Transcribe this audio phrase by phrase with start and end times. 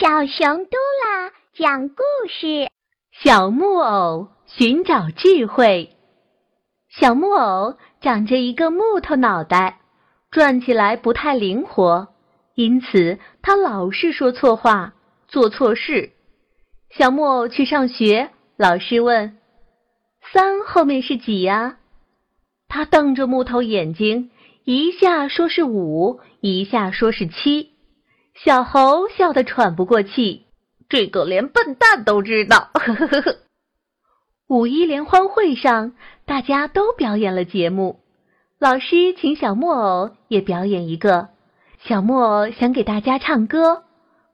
[0.00, 2.70] 小熊嘟啦讲故事：
[3.12, 5.94] 小木偶寻找智慧。
[6.88, 9.82] 小木偶长着一个木头脑袋，
[10.30, 12.08] 转起来不太灵活，
[12.54, 14.94] 因此他老是说错话，
[15.28, 16.12] 做错事。
[16.88, 19.36] 小木偶去上学，老师问
[20.32, 21.76] ：“三后面是几呀？”
[22.68, 24.30] 他瞪着木头眼睛，
[24.64, 27.69] 一下说是五，一下说是七。
[28.34, 30.46] 小猴笑得喘不过气，
[30.88, 32.70] 这个连笨蛋都知道。
[32.74, 33.36] 呵呵呵。
[34.48, 35.92] 五一联欢会上，
[36.26, 38.00] 大家都表演了节目，
[38.58, 41.28] 老师请小木偶也表演一个。
[41.84, 43.84] 小木偶想给大家唱歌，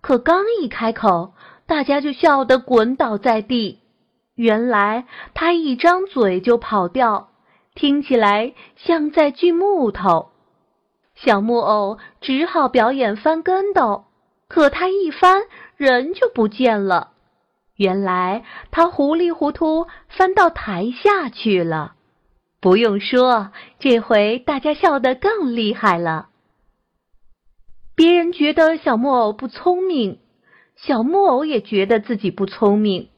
[0.00, 1.34] 可刚一开口，
[1.66, 3.80] 大家就笑得滚倒在地。
[4.34, 7.30] 原来他一张嘴就跑调，
[7.74, 10.30] 听起来像在锯木头。
[11.14, 14.04] 小木偶只好表演翻跟斗，
[14.48, 15.42] 可他一翻，
[15.76, 17.12] 人就不见了。
[17.76, 21.94] 原来他糊里糊涂翻到台下去了。
[22.60, 26.28] 不用说，这回大家笑得更厉害了。
[27.94, 30.18] 别人觉得小木偶不聪明，
[30.76, 33.08] 小木偶也觉得自己不聪明。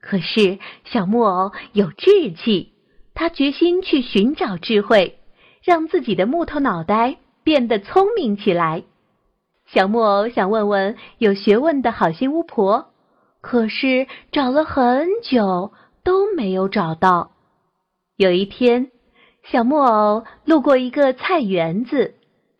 [0.00, 2.72] 可是小木偶有志气，
[3.14, 5.18] 他决心去寻找智慧，
[5.62, 7.16] 让自己的木头脑袋。
[7.42, 8.84] 变得聪明起来。
[9.66, 12.92] 小木偶想问问有学问的好心巫婆，
[13.40, 17.30] 可是找了很久都没有找到。
[18.16, 18.90] 有一天，
[19.44, 22.16] 小木偶路过一个菜园子，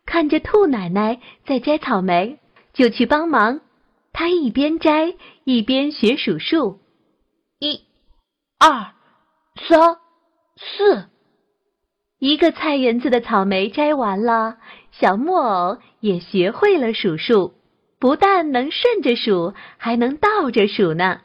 [0.07, 2.39] 看着兔奶奶在摘草莓，
[2.73, 3.61] 就去帮忙。
[4.13, 6.81] 他一边摘一边学数数：
[7.59, 7.85] 一、
[8.59, 8.95] 二、
[9.69, 9.99] 三、
[10.57, 11.09] 四。
[12.21, 14.59] 一个菜园子的草莓摘完了，
[14.93, 17.55] 小木偶也学会了数数，
[17.99, 21.23] 不但能顺着数，还能倒着数呢。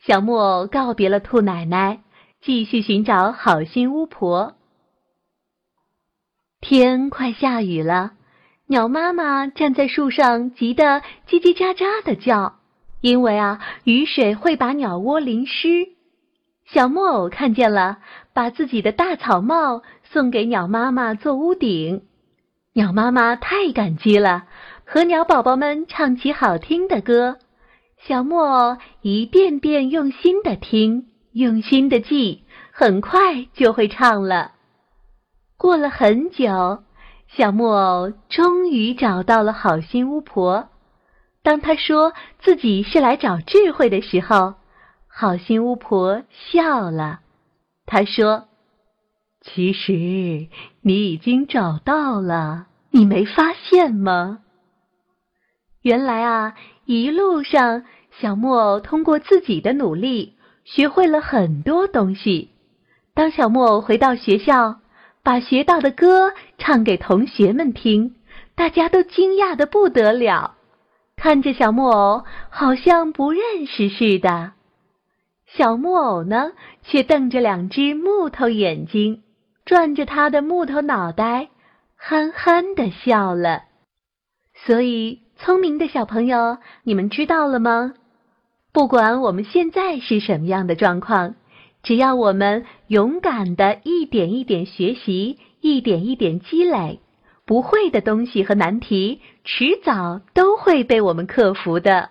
[0.00, 2.02] 小木偶告别了兔奶奶，
[2.42, 4.54] 继续寻找好心巫婆。
[6.60, 8.12] 天快下雨了，
[8.66, 12.56] 鸟妈妈站在树上，急得叽叽喳喳的叫，
[13.00, 15.88] 因为啊，雨水会把鸟窝淋湿。
[16.72, 17.98] 小木偶看见了，
[18.34, 22.02] 把自己的大草帽送给鸟妈妈做屋顶。
[22.74, 24.44] 鸟妈妈太感激了，
[24.84, 27.38] 和鸟宝宝们唱起好听的歌。
[28.06, 34.52] 小木偶一遍遍用心的听，用心的记，很快就会唱了。
[35.56, 36.82] 过了很久，
[37.28, 40.68] 小木偶终于找到了好心巫婆。
[41.42, 44.54] 当他说自己是来找智慧的时候，
[45.20, 47.22] 好心巫婆笑了，
[47.86, 48.44] 她说
[49.42, 50.46] ：“其实
[50.80, 54.38] 你已经找到了，你没发现吗？
[55.82, 57.82] 原来啊，一路上
[58.20, 62.50] 小木偶通过自己的努力，学会了很多东西。
[63.12, 64.76] 当小木偶回到学校，
[65.24, 68.14] 把学到的歌唱给同学们听，
[68.54, 70.54] 大家都惊讶的不得了，
[71.16, 74.52] 看着小木偶好像不认识似的。”
[75.56, 79.22] 小木偶呢，却瞪着两只木头眼睛，
[79.64, 81.48] 转着他的木头脑袋，
[81.96, 83.62] 憨憨的笑了。
[84.54, 87.94] 所以，聪明的小朋友，你们知道了吗？
[88.72, 91.34] 不管我们现在是什么样的状况，
[91.82, 97.00] 只要我们勇敢的一点一点学习，一点一点积累，
[97.46, 102.10] 不会的东西和难题，迟早都会被我们克服的。